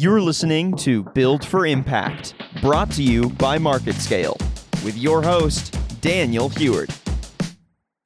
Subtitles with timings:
[0.00, 4.40] You're listening to Build for Impact, brought to you by MarketScale,
[4.84, 6.88] with your host, Daniel Huard.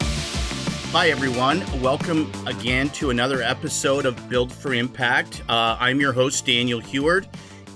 [0.00, 1.62] Hi, everyone.
[1.82, 5.42] Welcome again to another episode of Build for Impact.
[5.50, 7.26] Uh, I'm your host, Daniel Huard,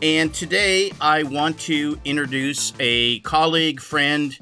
[0.00, 4.34] and today I want to introduce a colleague, friend,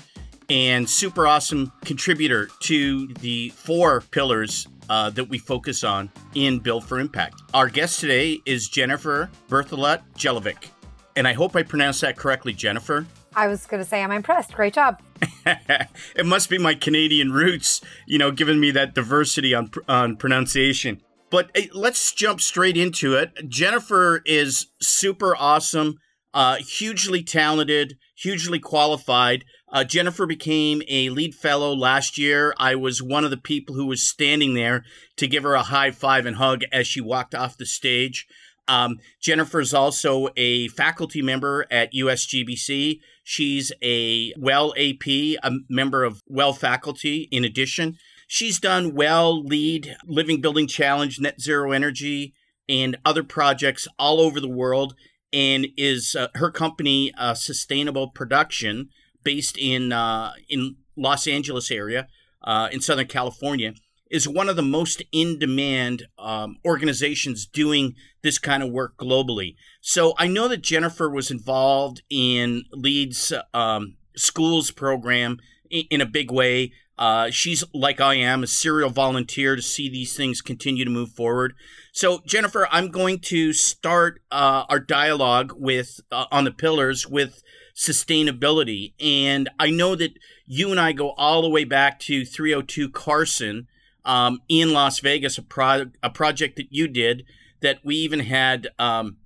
[0.48, 6.84] and super awesome contributor to the four pillars uh, that we focus on in Build
[6.84, 7.42] for Impact.
[7.52, 10.70] Our guest today is Jennifer Berthelot Jelovic.
[11.16, 13.06] And I hope I pronounced that correctly, Jennifer.
[13.36, 14.52] I was going to say I'm impressed.
[14.52, 15.00] Great job.
[15.46, 21.00] it must be my Canadian roots, you know, giving me that diversity on on pronunciation.
[21.30, 23.32] But hey, let's jump straight into it.
[23.48, 25.96] Jennifer is super awesome,
[26.32, 29.44] uh, hugely talented, hugely qualified.
[29.74, 32.55] Uh, Jennifer became a LEED fellow last year.
[32.58, 34.84] I was one of the people who was standing there
[35.16, 38.24] to give her a high five and hug as she walked off the stage.
[38.69, 43.00] Um, Jennifer is also a faculty member at USGBC.
[43.25, 47.97] She's a WELL AP, a member of WELL faculty in addition.
[48.28, 52.33] She's done WELL LEED, Living Building Challenge, Net Zero Energy,
[52.69, 54.94] and other projects all over the world.
[55.33, 58.91] And is uh, her company, uh, Sustainable Production,
[59.25, 62.06] based in uh, in Los Angeles area
[62.42, 63.75] uh, in Southern California,
[64.11, 69.56] is one of the most in demand um, organizations doing this kind of work globally.
[69.81, 75.38] So I know that Jennifer was involved in LEED's um, schools program
[75.70, 76.72] in, in, a big way.
[76.97, 81.11] Uh, she's like I am, a serial volunteer to see these things continue to move
[81.11, 81.55] forward.
[81.92, 87.42] So, Jennifer, I'm going to start uh, our dialogue with uh, on the pillars with
[87.75, 88.94] sustainability.
[89.00, 93.66] And I know that you and I go all the way back to 302 Carson
[94.05, 97.25] um, in Las Vegas, a, pro- a project that you did
[97.61, 99.16] that we even had um,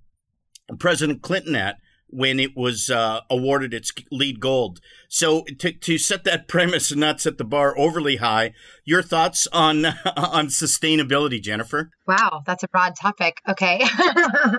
[0.78, 1.78] President Clinton at
[2.11, 4.81] when it was uh, awarded its LEED gold.
[5.09, 8.52] So to, to set that premise and not set the bar overly high,
[8.85, 9.85] your thoughts on
[10.17, 11.91] on sustainability, Jennifer?
[12.07, 13.41] Wow, that's a broad topic.
[13.48, 13.85] Okay.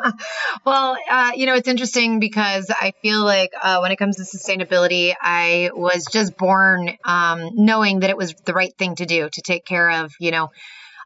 [0.66, 4.24] well, uh, you know, it's interesting because I feel like uh, when it comes to
[4.24, 9.30] sustainability, I was just born um, knowing that it was the right thing to do
[9.30, 10.50] to take care of, you know,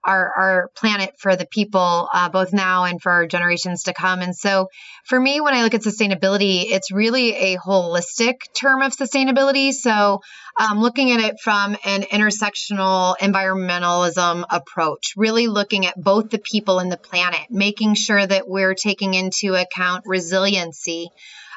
[0.06, 4.22] our, our planet for the people, uh, both now and for generations to come.
[4.22, 4.68] And so
[5.06, 9.72] for me, when I look at sustainability, it's really a holistic term of sustainability.
[9.72, 10.22] So
[10.60, 16.80] um, looking at it from an intersectional environmentalism approach, really looking at both the people
[16.80, 21.10] and the planet, making sure that we're taking into account resiliency.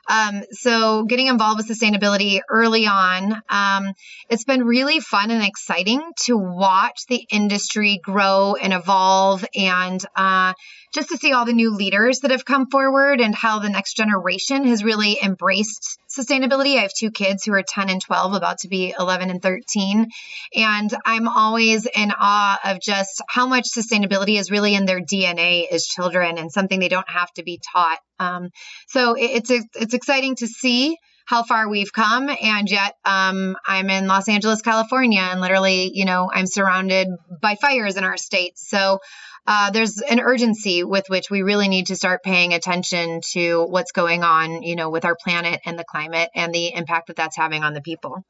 [0.08, 3.92] Um, so getting involved with sustainability early on, um,
[4.28, 10.52] it's been really fun and exciting to watch the industry grow and evolve and uh,
[10.94, 13.94] just to see all the new leaders that have come forward and how the next
[13.96, 16.76] generation has really embraced sustainability.
[16.76, 20.08] I have two kids who are 10 and 12, about to be 11 and 13.
[20.54, 25.66] And I'm always in awe of just how much sustainability is really in their DNA
[25.70, 27.98] as children and something they don't have to be taught.
[28.18, 28.50] Um,
[28.86, 30.96] so it's, it's exciting to see
[31.26, 36.04] how far we've come and yet um, i'm in los angeles california and literally you
[36.04, 37.08] know i'm surrounded
[37.42, 39.00] by fires in our state so
[39.46, 43.92] uh, there's an urgency with which we really need to start paying attention to what's
[43.92, 47.36] going on, you know, with our planet and the climate and the impact that that's
[47.36, 48.24] having on the people.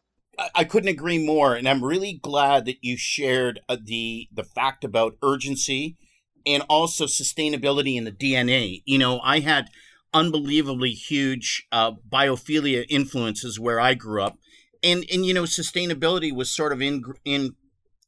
[0.54, 4.84] I couldn't agree more, and I'm really glad that you shared uh, the the fact
[4.84, 5.96] about urgency
[6.44, 8.82] and also sustainability in the DNA.
[8.84, 9.70] You know, I had
[10.12, 14.36] unbelievably huge uh, biophilia influences where I grew up,
[14.82, 17.54] and and you know, sustainability was sort of in, in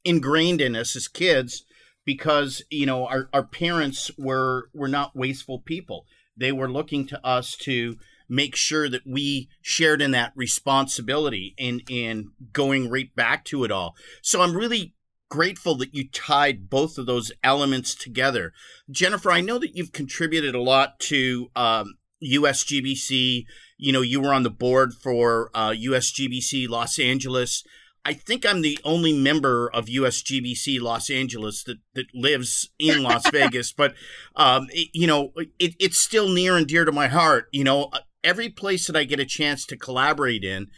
[0.04, 1.64] ingrained in us as kids
[2.08, 6.06] because you know our, our parents were were not wasteful people.
[6.34, 7.96] They were looking to us to
[8.30, 13.70] make sure that we shared in that responsibility and and going right back to it
[13.70, 13.94] all.
[14.22, 14.94] So i'm really
[15.28, 18.54] grateful that you tied both of those elements together.
[18.90, 23.44] Jennifer i know that you've contributed a lot to um, usgbc
[23.76, 27.62] you know you were on the board for uh, usgbc los angeles
[28.08, 33.28] I think I'm the only member of USGBC Los Angeles that, that lives in Las
[33.32, 33.92] Vegas, but
[34.34, 37.48] um, it, you know, it, it's still near and dear to my heart.
[37.52, 40.68] You know, uh, every place that I get a chance to collaborate in,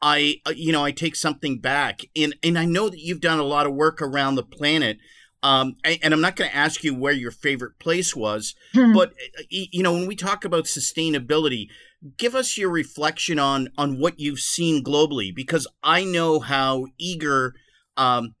[0.00, 3.38] I uh, you know I take something back, and and I know that you've done
[3.38, 4.96] a lot of work around the planet.
[5.42, 8.94] Um, and I'm not going to ask you where your favorite place was, hmm.
[8.94, 11.66] but uh, you know when we talk about sustainability,
[12.16, 17.54] give us your reflection on on what you've seen globally because I know how eager
[17.96, 18.34] um,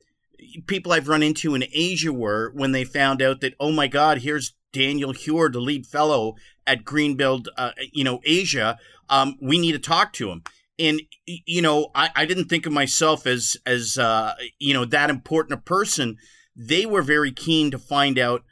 [0.66, 4.18] people I've run into in Asia were when they found out that oh my God,
[4.18, 6.34] here's Daniel Huard, the LEED fellow
[6.66, 8.78] at Greenbuild, uh, you know, Asia.
[9.08, 10.42] Um, we need to talk to him.
[10.78, 15.10] And you know, I, I didn't think of myself as as uh, you know that
[15.10, 16.16] important a person.
[16.54, 18.42] They were very keen to find out,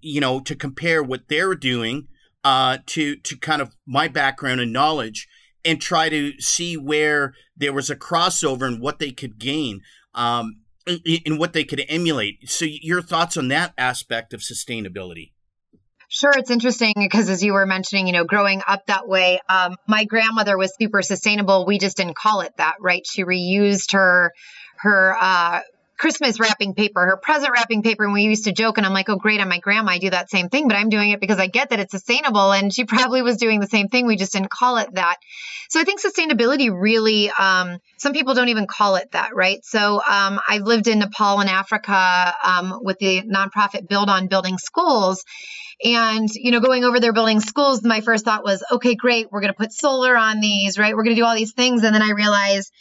[0.00, 2.06] you know, to compare what they're doing
[2.44, 5.28] uh, to to kind of my background and knowledge,
[5.64, 9.80] and try to see where there was a crossover and what they could gain.
[10.14, 10.56] Um,
[11.04, 12.48] in what they could emulate.
[12.48, 15.32] So, your thoughts on that aspect of sustainability?
[16.08, 19.76] Sure, it's interesting because as you were mentioning, you know, growing up that way, um,
[19.86, 21.66] my grandmother was super sustainable.
[21.66, 23.02] We just didn't call it that, right?
[23.06, 24.32] She reused her
[24.78, 25.60] her uh,
[26.00, 28.04] Christmas wrapping paper, her present wrapping paper.
[28.04, 29.92] And we used to joke, and I'm like, oh, great, I'm my grandma.
[29.92, 32.52] I do that same thing, but I'm doing it because I get that it's sustainable.
[32.52, 34.06] And she probably was doing the same thing.
[34.06, 35.18] We just didn't call it that.
[35.68, 39.62] So I think sustainability really, um, some people don't even call it that, right?
[39.62, 45.22] So um, I've lived in Nepal and Africa um, with the nonprofit buildOn Building Schools.
[45.84, 49.42] And, you know, going over there building schools, my first thought was, okay, great, we're
[49.42, 50.96] going to put solar on these, right?
[50.96, 51.84] We're going to do all these things.
[51.84, 52.72] And then I realized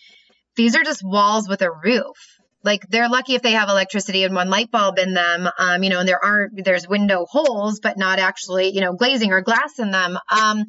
[0.56, 4.36] these are just walls with a roof like they're lucky if they have electricity and
[4.36, 7.98] one light bulb in them um, you know and there aren't there's window holes but
[7.98, 10.18] not actually you know glazing or glass in them.
[10.30, 10.66] Um,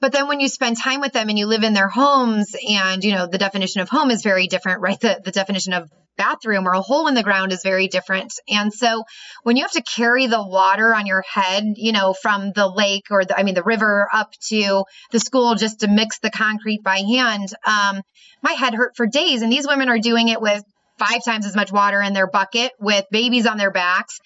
[0.00, 3.02] but then when you spend time with them and you live in their homes and
[3.04, 4.98] you know the definition of home is very different right?
[5.00, 8.32] The, the definition of bathroom or a hole in the ground is very different.
[8.48, 9.02] And so
[9.42, 13.06] when you have to carry the water on your head you know from the lake
[13.10, 16.82] or the, i mean the river up to the school just to mix the concrete
[16.84, 18.00] by hand um,
[18.44, 19.42] my head hurt for days.
[19.42, 20.62] And these women are doing it with
[20.98, 24.20] five times as much water in their bucket with babies on their backs.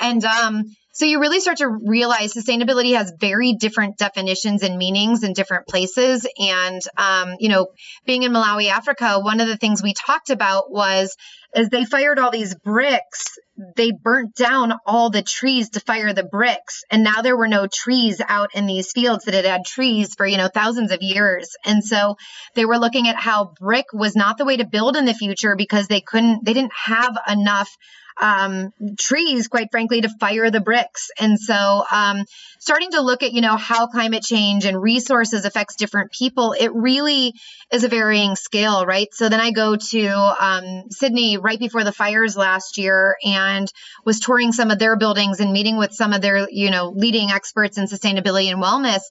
[0.00, 5.24] And um, so you really start to realize sustainability has very different definitions and meanings
[5.24, 6.24] in different places.
[6.38, 7.66] And, um, you know,
[8.06, 11.16] being in Malawi, Africa, one of the things we talked about was
[11.52, 13.38] as they fired all these bricks,
[13.76, 16.84] they burnt down all the trees to fire the bricks.
[16.92, 20.24] And now there were no trees out in these fields that had had trees for,
[20.24, 21.56] you know, thousands of years.
[21.64, 22.14] And so
[22.54, 25.56] they were looking at how brick was not the way to build in the future
[25.56, 27.76] because they couldn't, they didn't have enough
[28.20, 31.10] um, trees, quite frankly, to fire the bricks.
[31.18, 32.24] And so, um,
[32.58, 36.72] starting to look at, you know, how climate change and resources affects different people, it
[36.74, 37.34] really
[37.70, 39.08] is a varying scale, right?
[39.12, 40.06] So then I go to
[40.40, 43.70] um, Sydney right before the fires last year and
[44.04, 47.30] was touring some of their buildings and meeting with some of their, you know, leading
[47.30, 49.02] experts in sustainability and wellness.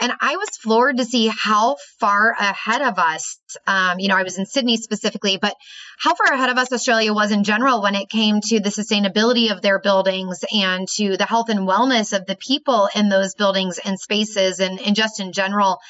[0.00, 4.22] And I was floored to see how far ahead of us, um, you know, I
[4.22, 5.54] was in Sydney specifically, but
[5.98, 9.50] how far ahead of us Australia was in general when it came to the sustainability
[9.50, 13.78] of their buildings and to the health and wellness of the people in those buildings
[13.84, 15.80] and spaces and, and just in general.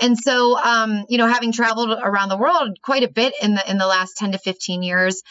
[0.00, 3.70] And so, um, you know, having traveled around the world quite a bit in the
[3.70, 5.22] in the last 10 to 15 years,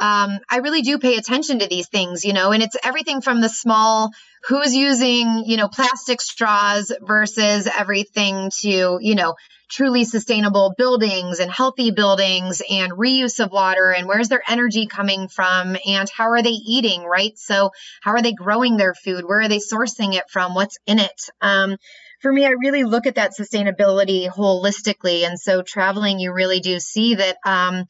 [0.00, 3.40] um, I really do pay attention to these things, you know, and it's everything from
[3.40, 4.10] the small
[4.48, 9.34] who's using, you know, plastic straws versus everything to, you know,
[9.70, 15.28] truly sustainable buildings and healthy buildings and reuse of water and where's their energy coming
[15.28, 17.38] from and how are they eating, right?
[17.38, 17.70] So,
[18.02, 19.24] how are they growing their food?
[19.24, 20.54] Where are they sourcing it from?
[20.54, 21.30] What's in it?
[21.40, 21.76] Um,
[22.20, 25.26] for me, I really look at that sustainability holistically.
[25.26, 27.36] And so, traveling, you really do see that.
[27.44, 27.84] Um,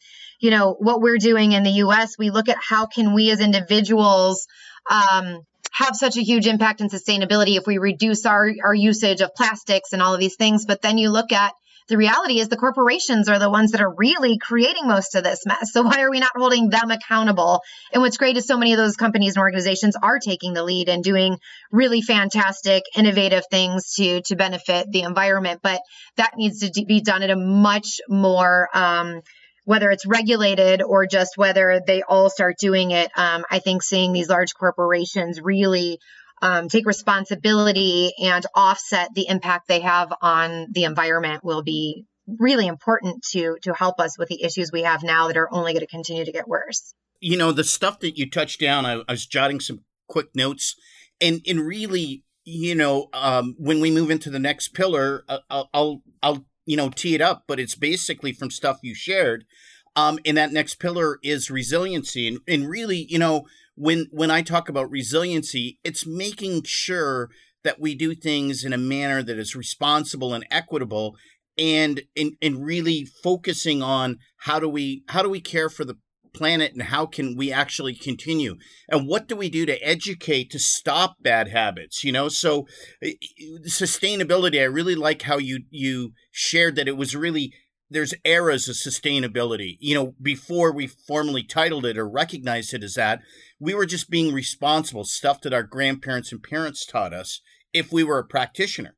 [0.44, 3.41] you know what we're doing in the US, we look at how can we as
[3.41, 4.46] individuals
[4.91, 5.38] um,
[5.73, 9.95] have such a huge impact in sustainability if we reduce our, our usage of plastics
[9.95, 10.66] and all of these things.
[10.66, 11.54] But then you look at
[11.88, 15.47] the reality is the corporations are the ones that are really creating most of this
[15.47, 15.73] mess.
[15.73, 17.62] So why are we not holding them accountable?
[17.95, 20.90] And what's great is so many of those companies and organizations are taking the lead
[20.90, 21.38] and doing
[21.73, 25.61] really fantastic, innovative things to to benefit the environment.
[25.62, 25.80] But
[26.16, 29.23] that needs to be done at a much more um,
[29.64, 34.12] whether it's regulated or just whether they all start doing it, um, I think seeing
[34.12, 35.99] these large corporations really
[36.42, 42.66] um, take responsibility and offset the impact they have on the environment will be really
[42.66, 45.80] important to to help us with the issues we have now that are only going
[45.80, 46.94] to continue to get worse.
[47.21, 50.76] You know, the stuff that you touched down, I, I was jotting some quick notes,
[51.21, 55.71] and and really, you know, um, when we move into the next pillar, uh, I'll,
[55.73, 59.44] I'll I'll you know, tee it up, but it's basically from stuff you shared.
[59.97, 62.26] Um, and that next pillar is resiliency.
[62.26, 67.30] And, and really, you know, when when I talk about resiliency, it's making sure
[67.62, 71.16] that we do things in a manner that is responsible and equitable
[71.59, 75.97] and and, and really focusing on how do we how do we care for the
[76.35, 78.57] planet and how can we actually continue
[78.88, 82.67] and what do we do to educate to stop bad habits you know so
[83.67, 87.53] sustainability i really like how you you shared that it was really
[87.91, 89.76] there's eras of sustainability.
[89.81, 93.21] You know, before we formally titled it or recognized it as that,
[93.61, 97.41] we were just being responsible, stuff that our grandparents and parents taught us
[97.73, 98.97] if we were a practitioner.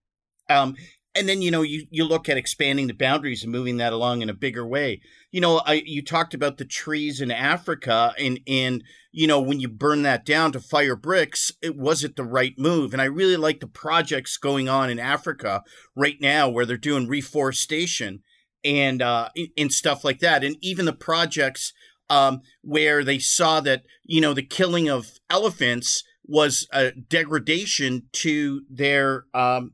[0.49, 0.77] Um,
[1.17, 4.23] and then you know you you look at expanding the boundaries and moving that along
[4.23, 5.01] in a bigger way.
[5.33, 9.59] You know I, you talked about the trees in africa and and you know when
[9.59, 12.93] you burn that down to fire bricks it was it the right move.
[12.93, 15.63] And i really like the projects going on in africa
[15.97, 18.23] right now where they're doing reforestation
[18.65, 20.45] and uh and stuff like that.
[20.45, 21.73] And even the projects
[22.11, 28.63] um where they saw that you know the killing of elephants was a degradation to
[28.69, 29.73] their um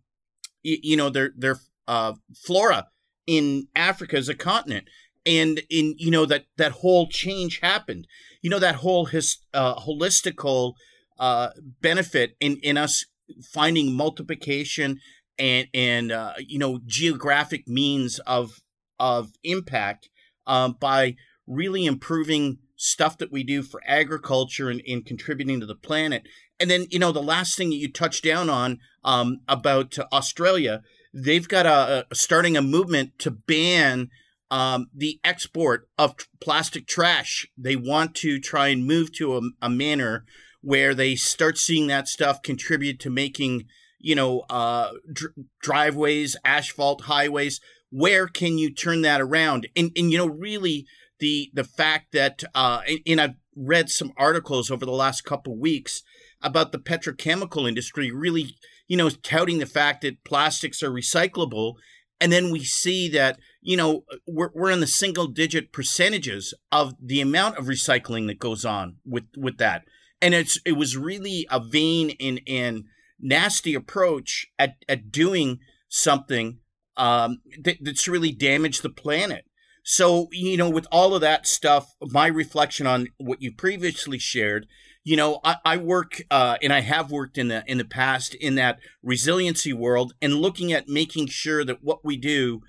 [0.63, 2.15] you know their their uh,
[2.45, 2.89] flora
[3.27, 4.89] in Africa as a continent,
[5.27, 8.07] and in you know that that whole change happened.
[8.41, 10.75] You know that whole his uh, holistical
[11.19, 11.51] uh,
[11.81, 13.05] benefit in in us
[13.53, 14.99] finding multiplication
[15.39, 18.61] and and uh, you know geographic means of
[18.99, 20.09] of impact
[20.47, 21.17] um, by
[21.47, 26.23] really improving stuff that we do for agriculture and, and contributing to the planet
[26.63, 30.83] and then, you know, the last thing that you touched down on um, about Australia,
[31.13, 34.11] they've got a, a, starting a movement to ban
[34.49, 37.49] um, the export of plastic trash.
[37.59, 40.25] They want to try and move to a, a manner
[40.61, 43.65] where they start seeing that stuff contribute to making,
[43.99, 47.61] you know, uh, dr- driveways, asphalt, highways.
[47.91, 49.67] Where can you turn that around?
[49.75, 50.87] And and you know, really,
[51.23, 56.03] the the fact that uh, and, I've read some articles over the last couple weeks
[56.43, 58.57] about the petrochemical industry really,
[58.89, 61.75] you know, touting the fact that plastics are recyclable.
[62.21, 66.95] And then we see that, you know, we're, we're in the single digit percentages of
[67.01, 69.85] the amount of recycling that goes on with, with that.
[70.21, 72.85] And it's, it was really a vain and, and
[73.21, 76.59] nasty approach at, at doing something
[76.97, 79.45] um, that, that's really damaged the planet.
[79.83, 84.67] So, you know, with all of that stuff, my reflection on what you previously shared
[85.05, 88.35] you know, I, I work uh, and I have worked in the in the past
[88.35, 92.61] in that resiliency world and looking at making sure that what we do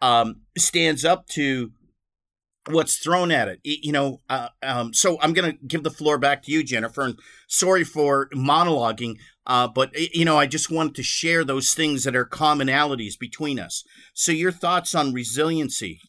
[0.00, 1.72] um, stands up to
[2.70, 3.60] what's thrown at it.
[3.62, 7.02] You know, uh, um, so I'm going to give the floor back to you, Jennifer.
[7.02, 12.04] And sorry for monologuing, uh, but you know, I just wanted to share those things
[12.04, 13.84] that are commonalities between us.
[14.14, 16.00] So, your thoughts on resiliency?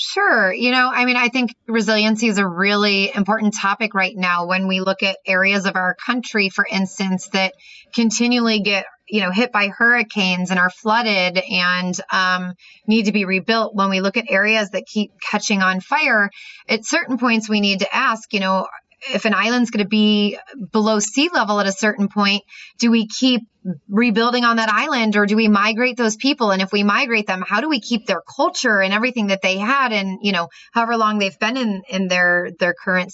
[0.00, 0.52] Sure.
[0.52, 4.68] You know, I mean, I think resiliency is a really important topic right now when
[4.68, 7.52] we look at areas of our country, for instance, that
[7.92, 12.52] continually get you know hit by hurricanes and are flooded and um,
[12.86, 16.30] need to be rebuilt when we look at areas that keep catching on fire
[16.68, 18.66] at certain points we need to ask you know
[19.14, 20.38] if an island's going to be
[20.72, 22.42] below sea level at a certain point,
[22.78, 23.42] do we keep
[23.88, 26.50] rebuilding on that island or do we migrate those people?
[26.50, 29.58] And if we migrate them, how do we keep their culture and everything that they
[29.58, 33.12] had and, you know, however long they've been in, in their, their current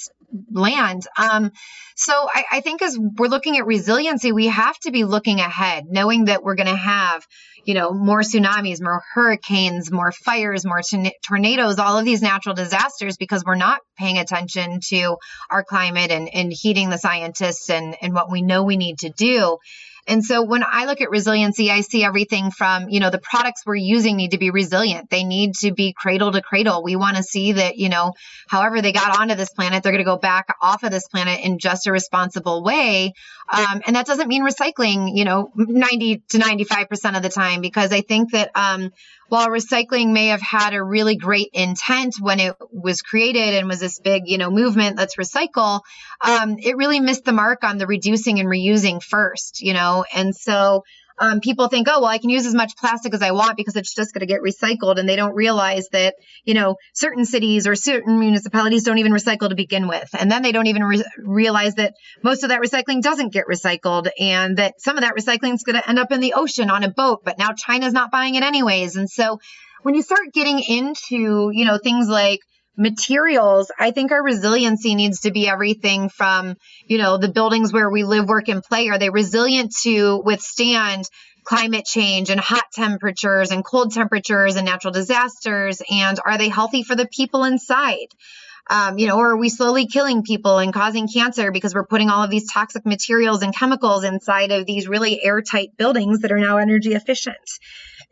[0.50, 1.06] land.
[1.18, 1.50] Um,
[1.96, 5.84] so I, I, think as we're looking at resiliency, we have to be looking ahead,
[5.88, 7.24] knowing that we're going to have,
[7.64, 10.80] you know, more tsunamis, more hurricanes, more fires, more
[11.26, 15.16] tornadoes, all of these natural disasters because we're not paying attention to
[15.50, 19.10] our climate and, and heeding the scientists and, and what we know we need to
[19.10, 19.58] do.
[20.06, 23.62] And so when I look at resiliency, I see everything from, you know, the products
[23.64, 25.08] we're using need to be resilient.
[25.08, 26.82] They need to be cradle to cradle.
[26.82, 28.12] We want to see that, you know,
[28.48, 31.40] however they got onto this planet, they're going to go back off of this planet
[31.40, 33.14] in just a responsible way.
[33.50, 37.92] Um, and that doesn't mean recycling, you know, 90 to 95% of the time, because
[37.92, 38.92] I think that, um,
[39.28, 43.80] while recycling may have had a really great intent when it was created and was
[43.80, 45.80] this big, you know, movement, let's recycle,
[46.20, 50.34] um, it really missed the mark on the reducing and reusing first, you know, and
[50.34, 50.84] so
[51.18, 53.76] um, people think, oh, well, I can use as much plastic as I want because
[53.76, 54.98] it's just going to get recycled.
[54.98, 59.48] And they don't realize that, you know, certain cities or certain municipalities don't even recycle
[59.48, 60.08] to begin with.
[60.18, 64.08] And then they don't even re- realize that most of that recycling doesn't get recycled
[64.18, 66.82] and that some of that recycling is going to end up in the ocean on
[66.82, 67.22] a boat.
[67.24, 68.96] But now China's not buying it anyways.
[68.96, 69.38] And so
[69.82, 72.40] when you start getting into, you know, things like,
[72.76, 77.90] materials, I think our resiliency needs to be everything from, you know, the buildings where
[77.90, 78.88] we live, work, and play.
[78.88, 81.04] Are they resilient to withstand
[81.44, 85.82] climate change and hot temperatures and cold temperatures and natural disasters?
[85.90, 88.08] And are they healthy for the people inside?
[88.70, 92.08] Um, you know, or are we slowly killing people and causing cancer because we're putting
[92.08, 96.38] all of these toxic materials and chemicals inside of these really airtight buildings that are
[96.38, 97.36] now energy efficient?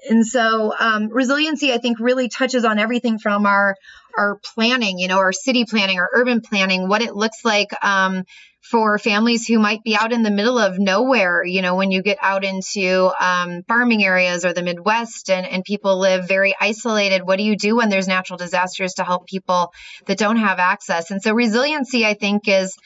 [0.09, 3.77] And so um, resiliency, I think, really touches on everything from our
[4.17, 8.25] our planning, you know, our city planning, our urban planning, what it looks like um,
[8.61, 11.45] for families who might be out in the middle of nowhere.
[11.45, 15.65] You know, when you get out into um, farming areas or the Midwest and, and
[15.65, 19.73] people live very isolated, what do you do when there's natural disasters to help people
[20.07, 21.11] that don't have access?
[21.11, 22.77] And so resiliency, I think, is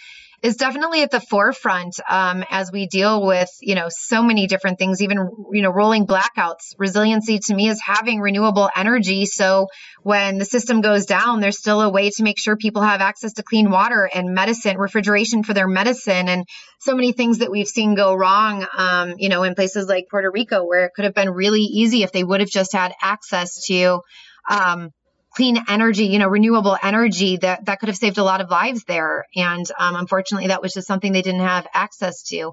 [0.43, 4.79] is definitely at the forefront um, as we deal with you know so many different
[4.79, 5.19] things even
[5.53, 6.75] you know rolling blackouts.
[6.79, 9.27] Resiliency to me is having renewable energy.
[9.27, 9.69] So
[10.03, 13.35] when the system goes down there's still a way to make sure people have access
[13.35, 16.45] to clean water and medicine refrigeration for their medicine and
[16.79, 20.31] so many things that we've seen go wrong um, you know in places like puerto
[20.31, 23.65] rico where it could have been really easy if they would have just had access
[23.67, 24.01] to
[24.49, 24.91] um,
[25.37, 28.85] clean energy, you know, renewable energy that that could have saved a lot of lives
[28.85, 29.27] there.
[29.37, 32.53] And um, unfortunately, that was just something they didn't have access to.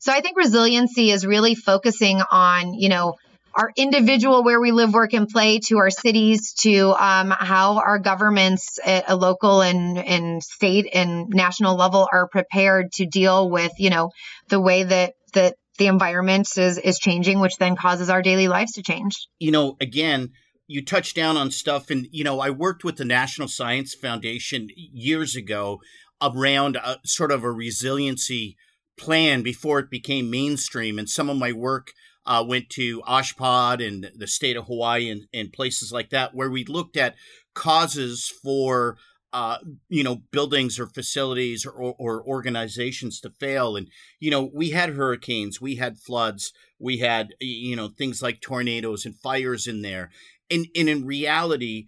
[0.00, 3.16] So I think resiliency is really focusing on, you know,
[3.52, 7.98] our individual where we live, work, and play to our cities to um, how our
[7.98, 13.72] governments at a local and, and state and national level are prepared to deal with,
[13.78, 14.10] you know,
[14.48, 18.72] the way that that the environment is is changing, which then causes our daily lives
[18.72, 19.16] to change.
[19.40, 20.30] You know, again,
[20.70, 24.68] you touched down on stuff and you know i worked with the national science foundation
[24.76, 25.80] years ago
[26.22, 28.56] around a, sort of a resiliency
[28.96, 31.92] plan before it became mainstream and some of my work
[32.26, 36.50] uh, went to OSHPD and the state of hawaii and, and places like that where
[36.50, 37.16] we looked at
[37.54, 38.96] causes for
[39.32, 39.58] uh,
[39.88, 43.76] you know buildings or facilities or, or organizations to fail.
[43.76, 48.40] And you know we had hurricanes we had floods we had you know things like
[48.40, 50.10] tornadoes and fires in there
[50.50, 51.86] and, and in reality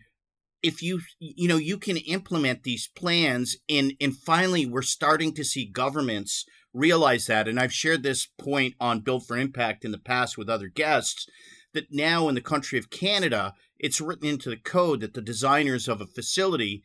[0.62, 5.44] if you you know you can implement these plans and and finally we're starting to
[5.44, 9.98] see governments realize that and i've shared this point on build for impact in the
[9.98, 11.26] past with other guests
[11.74, 15.88] that now in the country of canada it's written into the code that the designers
[15.88, 16.82] of a facility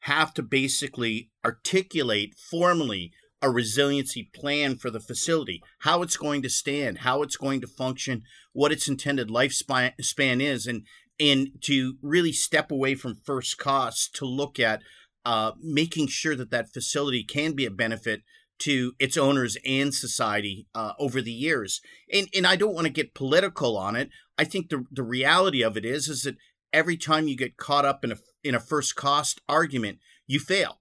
[0.00, 6.48] have to basically articulate formally a resiliency plan for the facility, how it's going to
[6.48, 10.86] stand, how it's going to function, what its intended lifespan is, and
[11.18, 14.82] and to really step away from first costs to look at
[15.24, 18.22] uh, making sure that that facility can be a benefit
[18.58, 21.80] to its owners and society uh, over the years.
[22.12, 24.10] And and I don't want to get political on it.
[24.38, 26.36] I think the the reality of it is is that
[26.72, 30.80] every time you get caught up in a in a first cost argument, you fail.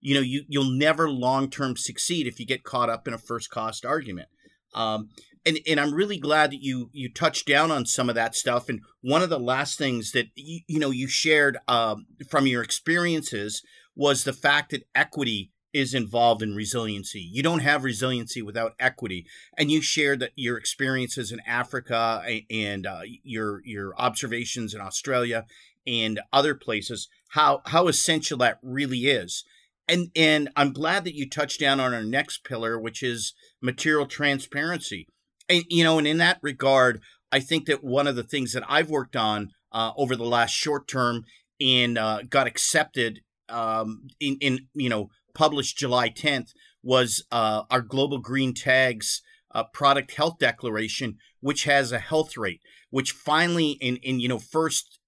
[0.00, 3.18] You know, you you'll never long term succeed if you get caught up in a
[3.18, 4.28] first cost argument.
[4.74, 5.08] Um,
[5.46, 8.68] and and I'm really glad that you you touched down on some of that stuff.
[8.68, 12.62] And one of the last things that you, you know you shared um, from your
[12.62, 13.62] experiences
[13.94, 17.20] was the fact that equity is involved in resiliency.
[17.20, 19.26] You don't have resiliency without equity.
[19.58, 25.46] And you shared that your experiences in Africa and uh, your your observations in Australia
[25.86, 27.08] and other places.
[27.30, 29.44] How how essential that really is.
[29.88, 34.06] And and I'm glad that you touched down on our next pillar, which is material
[34.06, 35.06] transparency
[35.48, 37.00] and, you know, and in that regard,
[37.32, 40.52] I think that one of the things that I've worked on uh, over the last
[40.52, 41.24] short term
[41.60, 46.50] and uh, got accepted um, in, in, you know, published July 10th
[46.82, 49.22] was uh, our Global Green Tags
[49.54, 54.38] uh, product health declaration, which has a health rate, which finally, in, in you know,
[54.38, 54.98] first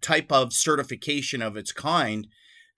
[0.00, 2.28] type of certification of its kind,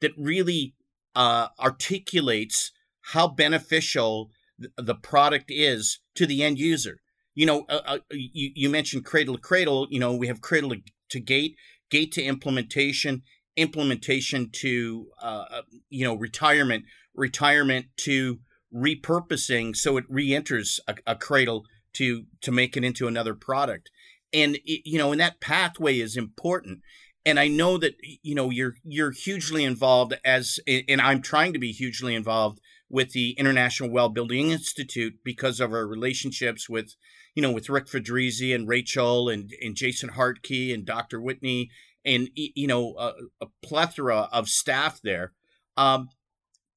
[0.01, 0.75] that really
[1.15, 2.73] uh, articulates
[3.13, 4.31] how beneficial
[4.77, 6.99] the product is to the end user.
[7.35, 9.87] You know, uh, uh, you, you mentioned cradle to cradle.
[9.91, 10.75] You know, we have cradle
[11.11, 11.57] to gate,
[11.91, 13.23] gate to implementation,
[13.57, 18.41] implementation to uh, uh, you know retirement, retirement to
[18.75, 23.91] repurposing, so it re-enters a, a cradle to to make it into another product.
[24.33, 26.81] And you know, and that pathway is important
[27.27, 31.59] and I know that you know you're you're hugely involved as and I'm trying to
[31.59, 36.97] be hugely involved with the International Well Building Institute because of our relationships with,
[37.35, 41.21] you know, with Rick Fedrizzi and Rachel and, and Jason Hartke and Dr.
[41.21, 41.71] Whitney
[42.05, 45.33] and, you know, a, a plethora of staff there.
[45.77, 46.09] Um,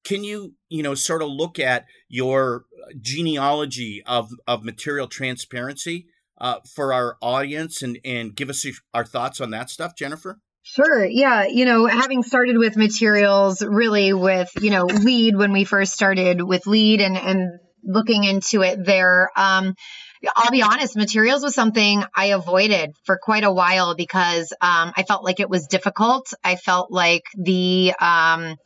[0.04, 2.66] can you, you know, sort of look at your
[3.00, 6.06] genealogy of, of material transparency
[6.38, 10.40] uh, for our audience and, and give us our thoughts on that stuff, Jennifer?
[10.66, 11.04] Sure.
[11.04, 11.44] Yeah.
[11.44, 16.40] You know, having started with materials really with, you know, LEED when we first started
[16.42, 19.74] with LEED and, and looking into it there, um,
[20.34, 25.02] I'll be honest, materials was something I avoided for quite a while because um, I
[25.06, 26.32] felt like it was difficult.
[26.42, 28.56] I felt like the um,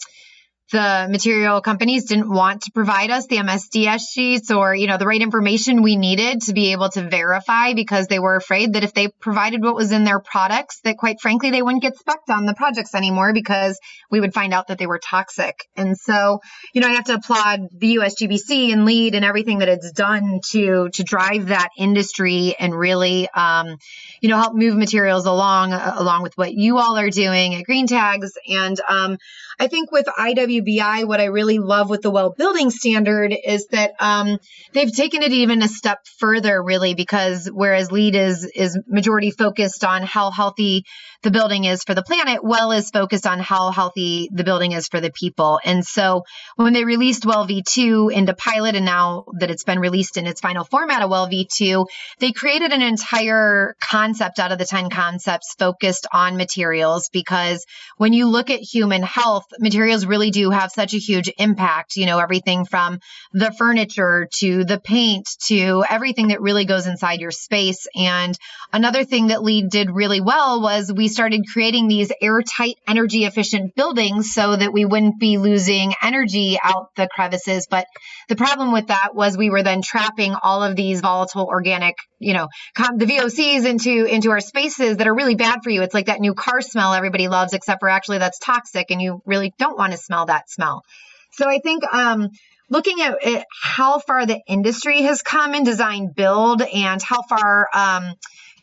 [0.71, 5.07] the material companies didn't want to provide us the MSDS sheets or, you know, the
[5.07, 8.93] right information we needed to be able to verify because they were afraid that if
[8.93, 12.45] they provided what was in their products, that quite frankly, they wouldn't get specced on
[12.45, 13.79] the projects anymore because
[14.11, 15.65] we would find out that they were toxic.
[15.75, 16.41] And so,
[16.75, 20.41] you know, I have to applaud the USGBC and LEED and everything that it's done
[20.51, 23.79] to, to drive that industry and really, um,
[24.21, 27.65] you know, help move materials along, uh, along with what you all are doing at
[27.65, 28.33] Green Tags.
[28.47, 29.17] And, um,
[29.59, 33.93] I think with IWBI, what I really love with the well building standard is that
[33.99, 34.39] um,
[34.73, 39.85] they've taken it even a step further, really, because whereas LEED is is majority focused
[39.85, 40.85] on how healthy
[41.23, 44.87] the building is for the planet, well is focused on how healthy the building is
[44.87, 45.59] for the people.
[45.65, 46.23] And so
[46.57, 50.41] when they released Well V2 into pilot, and now that it's been released in its
[50.41, 51.87] final format of Well V2,
[52.21, 57.67] they created an entire concept out of the 10 concepts focused on materials because
[57.97, 61.97] when you look at human health, materials really do have such a huge impact.
[61.97, 63.01] You know, everything from
[63.33, 67.87] the furniture to the paint to everything that really goes inside your space.
[67.95, 68.37] And
[68.73, 73.75] another thing that LEED did really well was we started creating these airtight, energy efficient
[73.75, 77.67] buildings so that we wouldn't be losing energy out the crevices.
[77.71, 77.87] But
[78.29, 82.35] the problem with that was we were then trapping all of these volatile organic, you
[82.35, 85.83] know, the VOCs into into our spaces that are really bad for you.
[85.83, 89.23] It's like that new car smell everybody loves, except for actually that's toxic, and you
[89.25, 90.85] really don't want to smell that smell.
[91.33, 92.31] So I think um,
[92.69, 97.69] looking at, at, how far the industry has come in design build and how far
[97.75, 98.15] um,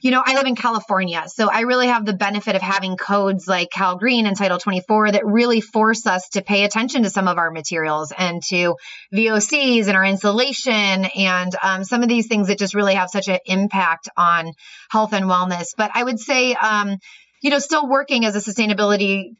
[0.05, 3.47] you know, I live in California, so I really have the benefit of having codes
[3.47, 7.27] like Cal Green and Title 24 that really force us to pay attention to some
[7.27, 8.75] of our materials and to
[9.11, 13.29] VOCs and our insulation and um, some of these things that just really have such
[13.29, 14.51] an impact on
[14.91, 15.69] health and wellness.
[15.75, 16.99] But I would say, um,
[17.41, 19.35] you know, still working as a sustainability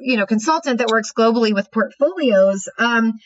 [0.00, 3.18] you know consultant that works globally with portfolios um,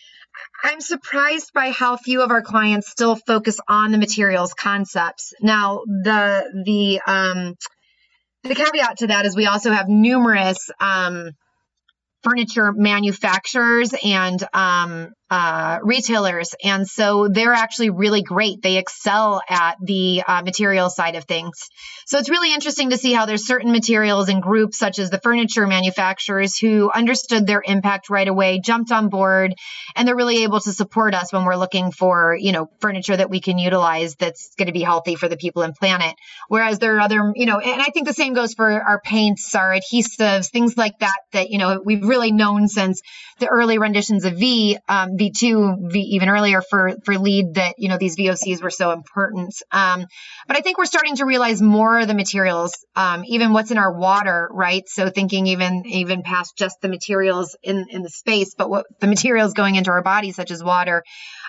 [0.62, 5.33] I'm surprised by how few of our clients still focus on the materials concepts.
[5.40, 7.55] Now, the the um,
[8.42, 11.33] the caveat to that is we also have numerous um,
[12.23, 16.55] furniture manufacturers and um, uh, retailers.
[16.62, 18.62] And so they're actually really great.
[18.62, 21.57] They excel at the uh, material side of things.
[22.07, 25.18] So it's really interesting to see how there's certain materials and groups, such as the
[25.18, 29.55] furniture manufacturers, who understood their impact right away, jumped on board,
[29.97, 33.31] and they're really able to support us when we're looking for, you know, furniture that
[33.31, 36.14] we can utilize that's going to be healthy for the people and planet.
[36.49, 39.53] Whereas there are other, you know, and I think the same goes for our paints,
[39.57, 43.03] our adhesives, things like that, that, you know, we've really known since
[43.40, 44.79] the early renditions of V.
[44.88, 48.90] Um, V2, v, even earlier for for LEED that you know these VOCs were so
[48.90, 49.54] important.
[49.70, 50.06] Um,
[50.46, 53.78] but I think we're starting to realize more of the materials, um, even what's in
[53.78, 54.88] our water, right?
[54.88, 59.06] So thinking even even past just the materials in in the space, but what the
[59.06, 61.02] materials going into our bodies, such as water.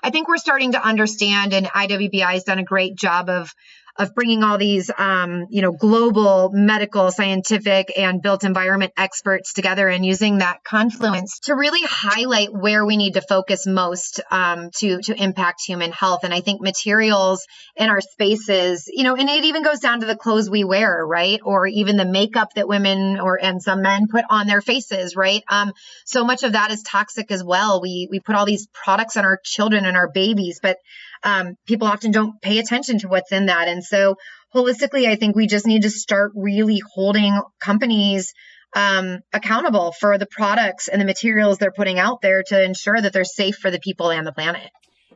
[0.04, 3.54] I think we're starting to understand, and IWBI has done a great job of
[3.98, 9.88] of bringing all these, um, you know, global medical, scientific, and built environment experts together
[9.88, 15.02] and using that confluence to really highlight where we need to focus most um, to
[15.02, 16.24] to impact human health.
[16.24, 17.46] And I think materials
[17.78, 21.06] in our spaces, you know, and it even goes down to the clothes we wear,
[21.06, 25.16] right, or even the makeup that women or and some men put on their faces,
[25.16, 25.44] right.
[25.48, 25.72] Um,
[26.06, 27.82] so much of that is toxic as well.
[27.82, 30.80] We we put all these products on our children and our babies, but
[31.26, 33.68] um, people often don't pay attention to what's in that.
[33.68, 34.16] And so,
[34.54, 38.34] holistically, I think we just need to start really holding companies
[38.76, 43.12] um, accountable for the products and the materials they're putting out there to ensure that
[43.12, 44.70] they're safe for the people and the planet.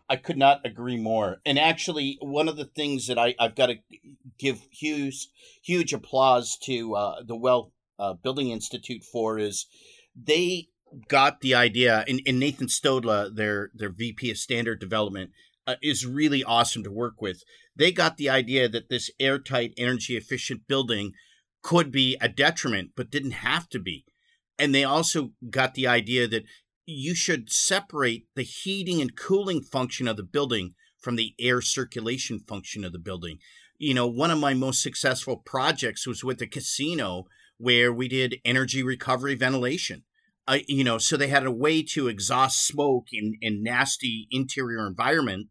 [0.09, 1.37] I could not agree more.
[1.45, 3.75] And actually, one of the things that I, I've got to
[4.39, 5.27] give huge,
[5.61, 9.67] huge applause to uh, the Well uh, Building Institute for is
[10.15, 10.69] they
[11.07, 15.29] got the idea, and, and Nathan Stodola, their their VP of Standard Development,
[15.69, 17.43] uh, is really awesome to work with.
[17.75, 21.11] They got the idea that this airtight, energy efficient building
[21.61, 24.05] could be a detriment, but didn't have to be.
[24.57, 26.43] And they also got the idea that
[26.87, 32.39] you should separate the heating and cooling function of the building from the air circulation
[32.39, 33.37] function of the building.
[33.77, 37.25] You know, one of my most successful projects was with the casino
[37.57, 40.03] where we did energy recovery ventilation.
[40.47, 44.87] Uh, you know, so they had a way to exhaust smoke in, in nasty interior
[44.87, 45.49] environment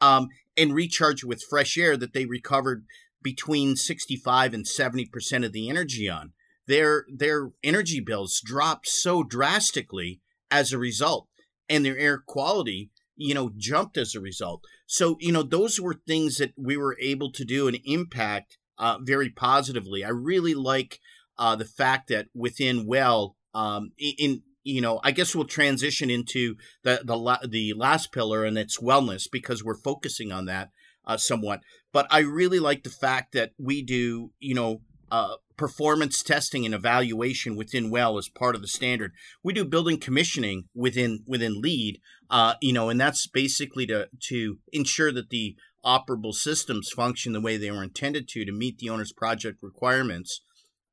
[0.00, 2.84] um, and recharge with fresh air that they recovered
[3.22, 6.32] between 65 and 70% of the energy on.
[6.66, 11.28] Their, their energy bills dropped so drastically as a result,
[11.68, 14.62] and their air quality, you know, jumped as a result.
[14.86, 18.98] So, you know, those were things that we were able to do and impact uh,
[19.02, 20.04] very positively.
[20.04, 21.00] I really like
[21.38, 26.56] uh, the fact that within Well, um, in you know, I guess we'll transition into
[26.82, 30.70] the the the last pillar, and it's wellness because we're focusing on that
[31.06, 31.60] uh, somewhat.
[31.92, 36.74] But I really like the fact that we do, you know, uh, performance testing and
[36.74, 39.12] evaluation within well as part of the standard.
[39.42, 44.58] We do building commissioning within within LEED, uh, you know, and that's basically to to
[44.70, 48.90] ensure that the operable systems function the way they were intended to to meet the
[48.90, 50.42] owner's project requirements.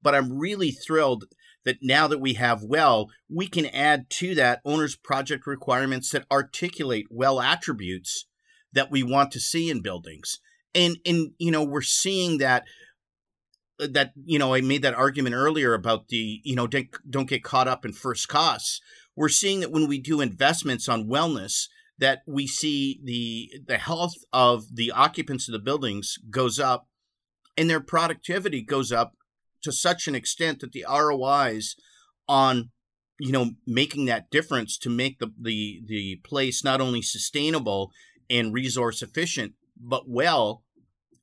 [0.01, 1.25] But I'm really thrilled
[1.65, 6.25] that now that we have well, we can add to that owner's project requirements that
[6.31, 8.25] articulate well attributes
[8.71, 10.39] that we want to see in buildings.
[10.73, 12.63] And and you know, we're seeing that
[13.79, 17.29] uh, that you know, I made that argument earlier about the, you know, don't, don't
[17.29, 18.79] get caught up in first costs.
[19.15, 24.15] We're seeing that when we do investments on wellness, that we see the the health
[24.31, 26.87] of the occupants of the buildings goes up
[27.57, 29.13] and their productivity goes up
[29.65, 31.75] to such an extent that the ROIs
[32.27, 32.69] on
[33.19, 37.91] you know making that difference to make the the the place not only sustainable
[38.29, 40.63] and resource efficient but well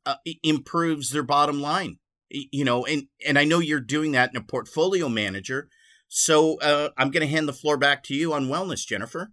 [0.05, 1.99] uh, improves their bottom line.
[2.31, 5.69] You know and and I know you're doing that in a portfolio manager.
[6.09, 9.33] So uh, I'm going to hand the floor back to you on wellness Jennifer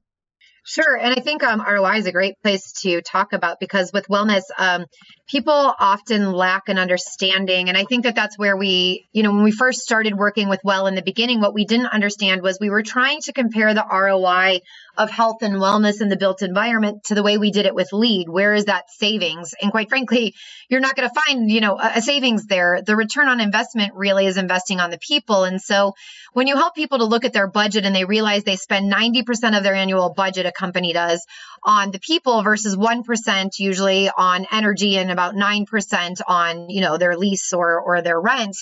[0.65, 0.98] Sure.
[0.98, 4.43] And I think um, ROI is a great place to talk about because with wellness,
[4.58, 4.86] um,
[5.28, 7.69] people often lack an understanding.
[7.69, 10.60] And I think that that's where we, you know, when we first started working with
[10.63, 13.86] Well in the beginning, what we didn't understand was we were trying to compare the
[13.89, 14.60] ROI
[14.98, 17.93] of health and wellness in the built environment to the way we did it with
[17.93, 19.54] LEED Where is that savings?
[19.62, 20.36] And quite frankly,
[20.69, 22.82] you're not going to find, you know, a savings there.
[22.86, 25.45] The return on investment really is investing on the people.
[25.45, 25.93] And so
[26.34, 29.58] when you help people to look at their budget and they realize they spend 90%
[29.58, 31.25] of their annual budget, a company does,
[31.63, 37.15] on the people versus 1% usually on energy and about 9% on, you know, their
[37.15, 38.57] lease or, or their rent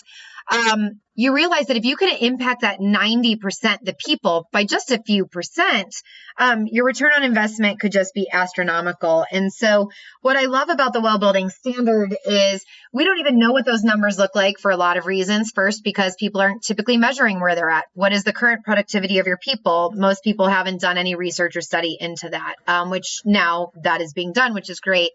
[0.50, 3.40] um, you realize that if you could impact that 90%,
[3.82, 5.96] the people, by just a few percent,
[6.38, 9.26] um, your return on investment could just be astronomical.
[9.32, 9.90] And so,
[10.22, 13.84] what I love about the well building standard is we don't even know what those
[13.84, 15.52] numbers look like for a lot of reasons.
[15.54, 17.86] First, because people aren't typically measuring where they're at.
[17.94, 19.92] What is the current productivity of your people?
[19.96, 24.14] Most people haven't done any research or study into that, um, which now that is
[24.14, 25.12] being done, which is great.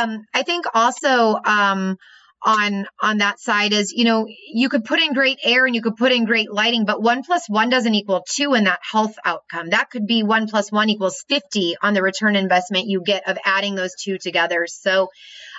[0.00, 1.98] Um, I think also, um,
[2.42, 5.82] on on that side is you know you could put in great air and you
[5.82, 9.16] could put in great lighting but one plus one doesn't equal two in that health
[9.24, 9.70] outcome.
[9.70, 13.38] That could be one plus one equals 50 on the return investment you get of
[13.44, 14.66] adding those two together.
[14.68, 15.08] So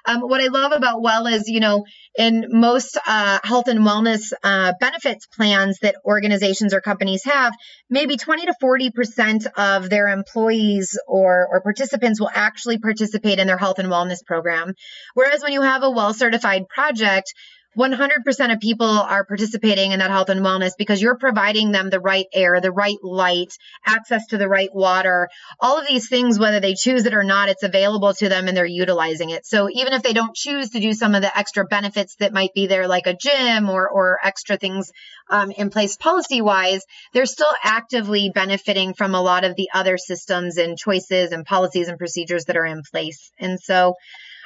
[0.08, 1.86] um, what I love about Well is, you know,
[2.18, 7.54] in most uh, health and wellness uh, benefits plans that organizations or companies have,
[7.90, 13.48] maybe 20 to 40 percent of their employees or, or participants will actually participate in
[13.48, 14.74] their health and wellness program.
[15.14, 17.34] Whereas when you have a well certified project,
[17.78, 22.00] 100% of people are participating in that health and wellness because you're providing them the
[22.00, 23.54] right air, the right light,
[23.86, 27.50] access to the right water, all of these things, whether they choose it or not,
[27.50, 29.46] it's available to them and they're utilizing it.
[29.46, 32.54] So even if they don't choose to do some of the extra benefits that might
[32.54, 34.92] be there, like a gym or, or extra things
[35.30, 36.82] um, in place policy wise,
[37.14, 41.88] they're still actively benefiting from a lot of the other systems and choices and policies
[41.88, 43.32] and procedures that are in place.
[43.40, 43.96] And so,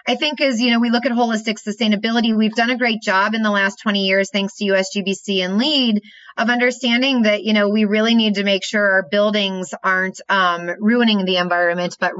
[0.08, 3.34] I think as you know, we look at holistic sustainability, we've done a great job
[3.34, 6.02] in the last 20 years, thanks to USGBC and LEED,
[6.38, 10.70] of understanding that you know we really need to make sure our buildings aren't um,
[10.80, 12.14] ruining the environment, but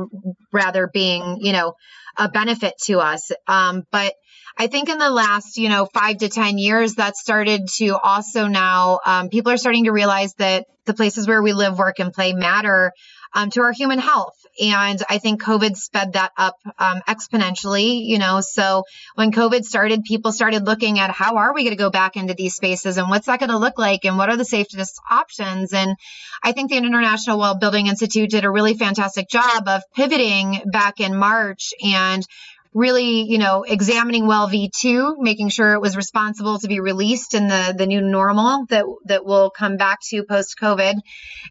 [0.52, 1.74] rather being you know
[2.18, 3.32] a benefit to us.
[3.48, 4.14] Um, but
[4.58, 8.48] I think in the last, you know, five to 10 years, that started to also
[8.48, 12.12] now, um, people are starting to realize that the places where we live, work, and
[12.12, 12.92] play matter
[13.34, 14.36] um, to our human health.
[14.62, 18.42] And I think COVID sped that up um, exponentially, you know.
[18.42, 18.84] So
[19.16, 22.34] when COVID started, people started looking at how are we going to go back into
[22.34, 25.74] these spaces and what's that going to look like and what are the safest options.
[25.74, 25.96] And
[26.44, 31.00] I think the International Well Building Institute did a really fantastic job of pivoting back
[31.00, 32.28] in March and
[32.74, 37.48] really, you know, examining well V2, making sure it was responsible to be released in
[37.48, 40.94] the, the new normal that, that will come back to post COVID.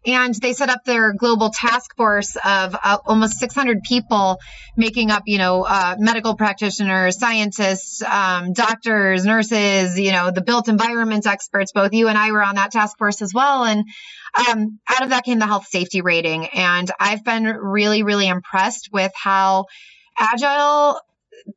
[0.05, 4.39] And they set up their global task force of uh, almost 600 people
[4.75, 10.69] making up, you know, uh, medical practitioners, scientists, um, doctors, nurses, you know, the built
[10.69, 11.71] environment experts.
[11.71, 13.63] Both you and I were on that task force as well.
[13.65, 13.85] And
[14.49, 16.47] um, out of that came the health safety rating.
[16.47, 19.65] And I've been really, really impressed with how
[20.17, 20.99] agile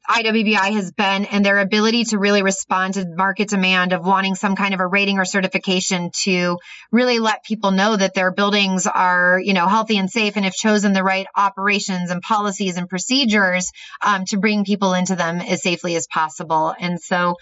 [0.08, 4.56] IWBI has been and their ability to really respond to market demand of wanting some
[4.56, 6.58] kind of a rating or certification to
[6.90, 10.54] really let people know that their buildings are, you know, healthy and safe and have
[10.54, 15.62] chosen the right operations and policies and procedures um, to bring people into them as
[15.62, 16.74] safely as possible.
[16.78, 17.36] And so,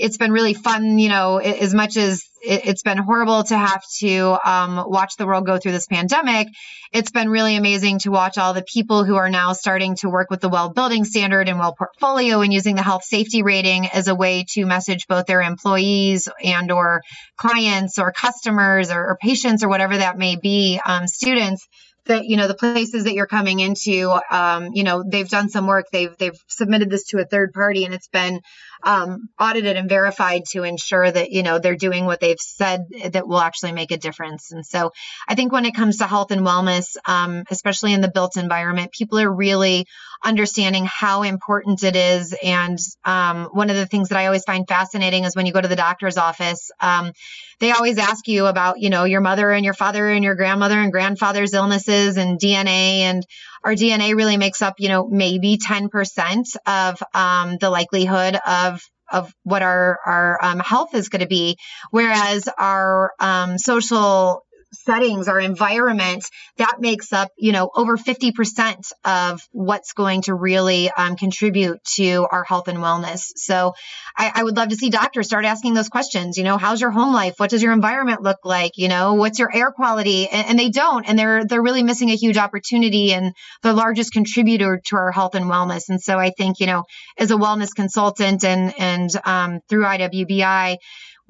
[0.00, 3.82] it's been really fun, you know, as much as it, has been horrible to have
[3.98, 6.48] to um, watch the world go through this pandemic.
[6.90, 10.30] It's been really amazing to watch all the people who are now starting to work
[10.30, 14.08] with the well building standard and well portfolio and using the health safety rating as
[14.08, 17.02] a way to message both their employees and or
[17.36, 21.68] clients or customers or, or patients or whatever that may be, um, students
[22.06, 25.66] that you know the places that you're coming into um, you know they've done some
[25.66, 28.40] work they've they've submitted this to a third party and it's been
[28.82, 33.26] um, audited and verified to ensure that you know they're doing what they've said that
[33.26, 34.52] will actually make a difference.
[34.52, 34.92] And so
[35.28, 38.92] i think when it comes to health and wellness um, especially in the built environment
[38.92, 39.86] people are really
[40.22, 42.34] understanding how important it is.
[42.42, 45.60] And um, one of the things that i always find fascinating is when you go
[45.60, 47.12] to the doctor's office um,
[47.60, 50.78] they always ask you about you know your mother and your father and your grandmother
[50.78, 53.26] and grandfather's illnesses and dna and
[53.64, 58.80] our DNA really makes up, you know, maybe 10% of um, the likelihood of
[59.12, 61.58] of what our our um, health is going to be,
[61.90, 66.24] whereas our um, social settings, our environment,
[66.58, 72.26] that makes up, you know, over 50% of what's going to really um, contribute to
[72.30, 73.32] our health and wellness.
[73.36, 73.72] So
[74.16, 76.36] I, I, would love to see doctors start asking those questions.
[76.36, 77.34] You know, how's your home life?
[77.38, 78.72] What does your environment look like?
[78.76, 80.28] You know, what's your air quality?
[80.28, 84.12] And, and they don't, and they're, they're really missing a huge opportunity and the largest
[84.12, 85.88] contributor to our health and wellness.
[85.88, 86.84] And so I think, you know,
[87.18, 90.76] as a wellness consultant and, and um, through IWBI,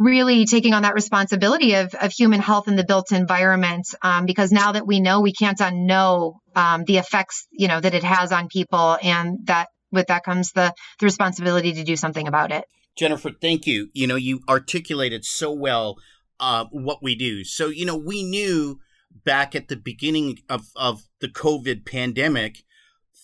[0.01, 4.51] really taking on that responsibility of, of human health in the built environment um, because
[4.51, 8.33] now that we know we can't unknow um, the effects you know that it has
[8.33, 12.65] on people and that with that comes the the responsibility to do something about it.
[12.97, 13.91] Jennifer thank you.
[13.93, 15.97] You know you articulated so well
[16.41, 17.45] uh, what we do.
[17.45, 18.81] So you know we knew
[19.25, 22.63] back at the beginning of, of the covid pandemic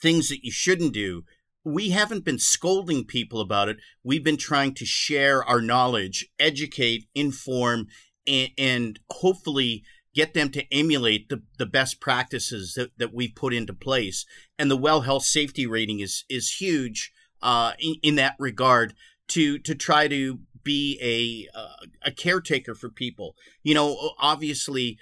[0.03, 1.23] things that you shouldn't do
[1.67, 3.79] we haven't been scolding people about it.
[4.05, 7.89] We've been trying to share our knowledge, educate, inform,
[8.25, 9.83] and, and hopefully
[10.15, 14.25] get them to emulate the, the best practices that, that we've put into place.
[14.57, 18.95] And the well health safety rating is is huge uh, in, in that regard
[19.29, 23.35] to to try to be a uh, a caretaker for people.
[23.65, 24.99] You know, obviously,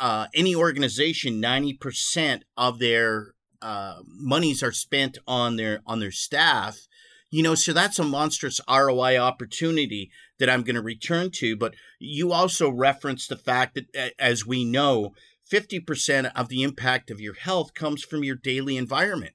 [0.00, 6.10] uh, any organization, ninety percent of their uh, monies are spent on their on their
[6.10, 6.86] staff
[7.30, 11.74] you know so that's a monstrous roi opportunity that i'm going to return to but
[11.98, 15.12] you also referenced the fact that as we know
[15.50, 19.32] 50% of the impact of your health comes from your daily environment.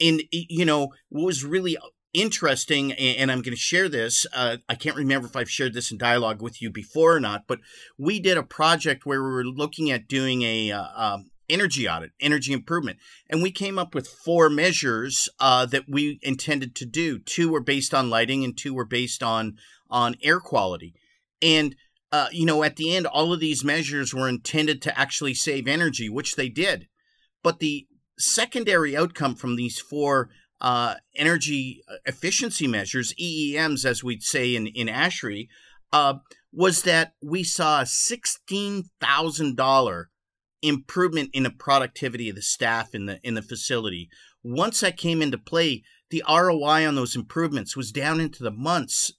[0.00, 1.76] And you know what was really
[2.14, 5.90] interesting and i'm going to share this uh, i can't remember if i've shared this
[5.90, 7.58] in dialogue with you before or not but
[7.96, 12.12] we did a project where we were looking at doing a uh, um, energy audit,
[12.20, 12.98] energy improvement.
[13.28, 17.18] And we came up with four measures uh, that we intended to do.
[17.18, 19.56] Two were based on lighting, and two were based on
[19.90, 20.94] on air quality.
[21.40, 21.76] And
[22.10, 25.66] uh, you know, at the end, all of these measures were intended to actually save
[25.66, 26.86] energy, which they did.
[27.42, 27.86] But the
[28.18, 30.28] secondary outcome from these four
[30.60, 35.48] uh, energy uh, efficiency measures, EEMs, as we'd say in in ASHRAE,
[35.92, 36.14] uh,
[36.52, 40.10] was that we saw a sixteen thousand dollar
[40.62, 44.08] improvement in the productivity of the staff in the in the facility.
[44.42, 49.12] Once that came into play, the ROI on those improvements was down into the months.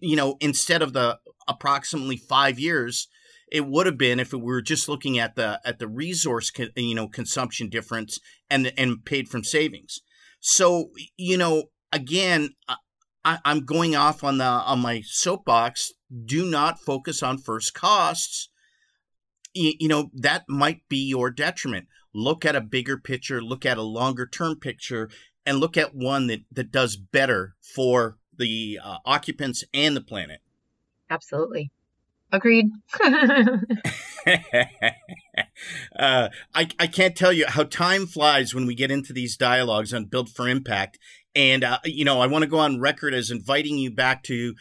[0.00, 3.08] You know, instead of the approximately five years,
[3.50, 6.94] it would have been if we were just looking at the at the resource you
[6.94, 10.00] know consumption difference and and paid from savings.
[10.40, 12.50] So you know, again,
[13.24, 15.92] I, I'm going off on the on my soapbox.
[16.24, 18.48] Do not focus on first costs
[19.54, 21.86] you know that might be your detriment.
[22.14, 25.10] Look at a bigger picture look at a longer term picture
[25.44, 30.40] and look at one that that does better for the uh, occupants and the planet.
[31.10, 31.70] Absolutely.
[32.30, 32.66] Agreed.
[35.98, 39.92] Uh, I, I can't tell you how time flies when we get into these dialogues
[39.92, 40.98] on build for impact.
[41.34, 44.54] And uh, you know i want to go on record as inviting you back to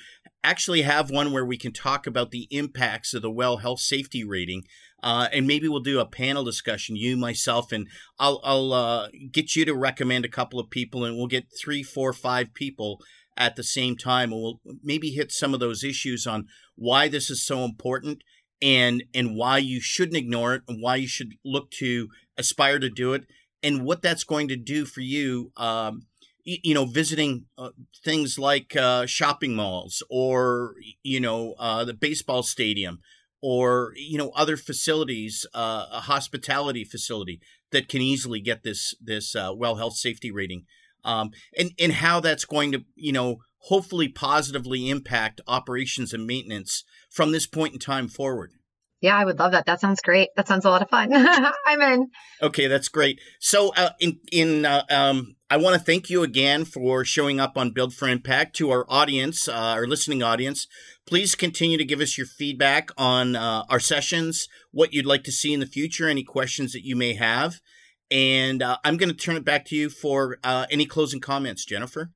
[0.43, 4.23] actually have one where we can talk about the impacts of the well health safety
[4.23, 4.63] rating
[5.03, 7.87] uh, and maybe we'll do a panel discussion, you, myself, and
[8.19, 11.83] I'll, I'll uh, get you to recommend a couple of people, and we'll get three,
[11.83, 12.99] four, five people
[13.35, 17.29] at the same time, and we'll maybe hit some of those issues on why this
[17.29, 18.23] is so important
[18.59, 22.89] and and why you shouldn't ignore it, and why you should look to aspire to
[22.89, 23.25] do it,
[23.61, 25.51] and what that's going to do for you.
[25.57, 26.07] Um,
[26.47, 27.71] you know, visiting uh,
[28.03, 32.99] things like uh, shopping malls or you know uh, the baseball stadium
[33.41, 37.41] or you know other facilities, uh, a hospitality facility
[37.71, 40.63] that can easily get this this uh, well health safety rating,
[41.03, 46.85] um, and and how that's going to you know hopefully positively impact operations and maintenance
[47.09, 48.53] from this point in time forward.
[48.99, 49.67] Yeah, I would love that.
[49.67, 50.29] That sounds great.
[50.35, 51.11] That sounds a lot of fun.
[51.67, 52.07] I'm in.
[52.41, 53.19] Okay, that's great.
[53.39, 57.57] So, uh, in in uh, um, I want to thank you again for showing up
[57.57, 60.67] on Build for Impact to our audience, uh, our listening audience.
[61.05, 65.31] Please continue to give us your feedback on uh, our sessions, what you'd like to
[65.31, 67.61] see in the future, any questions that you may have,
[68.09, 71.65] and uh, I'm going to turn it back to you for uh, any closing comments,
[71.65, 72.11] Jennifer.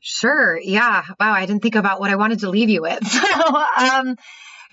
[0.00, 0.58] Sure.
[0.60, 1.02] Yeah.
[1.18, 1.32] Wow.
[1.32, 3.02] I didn't think about what I wanted to leave you with.
[3.08, 4.16] So, um,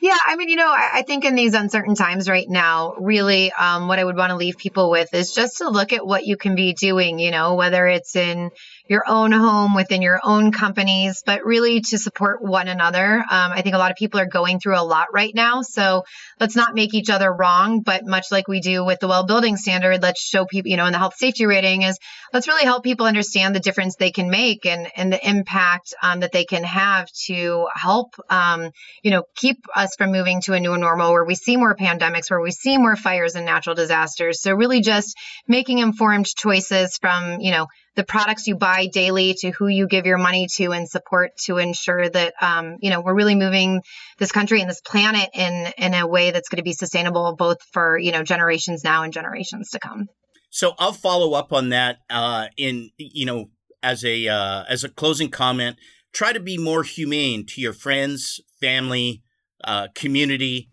[0.02, 3.52] yeah, I mean, you know, I, I, think in these uncertain times right now, really,
[3.52, 6.26] um, what I would want to leave people with is just to look at what
[6.26, 8.50] you can be doing, you know, whether it's in
[8.92, 13.20] your own home, within your own companies, but really to support one another.
[13.20, 15.62] Um, I think a lot of people are going through a lot right now.
[15.62, 16.04] So
[16.42, 19.56] let's not make each other wrong, but much like we do with the well building
[19.56, 21.98] standard, let's show people, you know, in the health safety rating is
[22.34, 26.20] let's really help people understand the difference they can make and, and the impact um,
[26.20, 28.72] that they can have to help, um,
[29.04, 32.30] you know, keep us from moving to a new normal where we see more pandemics,
[32.30, 34.42] where we see more fires and natural disasters.
[34.42, 35.16] So really just
[35.48, 40.06] making informed choices from, you know, the products you buy daily to who you give
[40.06, 43.82] your money to and support to ensure that um, you know we're really moving
[44.18, 47.58] this country and this planet in in a way that's going to be sustainable both
[47.72, 50.08] for you know generations now and generations to come.
[50.50, 53.50] So i'll follow up on that uh, in you know
[53.84, 55.78] as a uh, as a closing comment.
[56.14, 59.22] Try to be more humane to your friends family
[59.64, 60.70] uh, community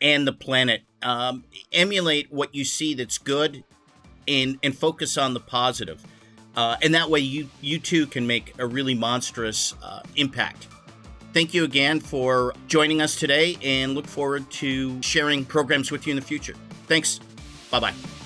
[0.00, 0.82] and the planet.
[1.02, 3.64] Um, emulate what you see that's good
[4.28, 6.04] and and focus on the positive
[6.56, 10.68] uh, and that way you you too can make a really monstrous uh, impact.
[11.32, 16.10] Thank you again for joining us today and look forward to sharing programs with you
[16.10, 16.54] in the future.
[16.86, 17.20] Thanks.
[17.70, 18.21] Bye bye.